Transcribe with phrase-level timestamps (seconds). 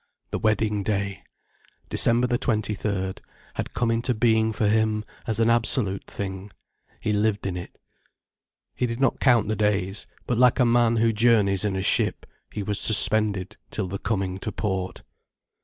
[0.31, 1.21] The wedding day,
[1.89, 3.21] December the twenty third,
[3.53, 6.49] had come into being for him as an absolute thing.
[6.99, 7.77] He lived in it.
[8.73, 10.07] He did not count the days.
[10.25, 14.39] But like a man who journeys in a ship, he was suspended till the coming
[14.39, 15.03] to port.